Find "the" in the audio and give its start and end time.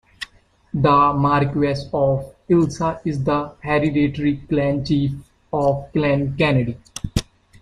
0.73-1.13, 3.23-3.53